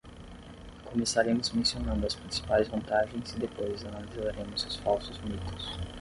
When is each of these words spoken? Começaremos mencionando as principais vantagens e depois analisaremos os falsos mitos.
Começaremos 0.85 1.51
mencionando 1.51 2.07
as 2.07 2.15
principais 2.15 2.67
vantagens 2.67 3.33
e 3.35 3.39
depois 3.39 3.85
analisaremos 3.85 4.65
os 4.65 4.75
falsos 4.77 5.19
mitos. 5.21 5.77